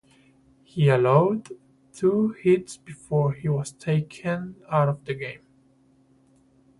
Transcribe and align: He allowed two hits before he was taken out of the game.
He 0.63 0.89
allowed 0.89 1.49
two 1.93 2.29
hits 2.29 2.75
before 2.75 3.33
he 3.33 3.47
was 3.49 3.71
taken 3.71 4.55
out 4.67 4.89
of 4.89 5.05
the 5.05 5.13
game. 5.13 5.45